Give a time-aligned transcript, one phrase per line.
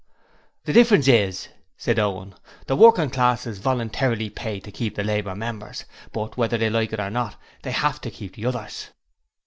[0.63, 2.33] 'The difference is,' said Owen,
[2.65, 6.99] 'the working classes voluntarily pay to keep the Labour Members, but whether they like it
[6.99, 8.89] or not, they have to keep the others.'